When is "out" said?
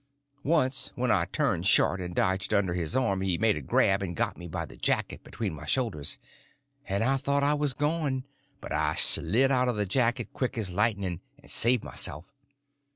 9.51-9.67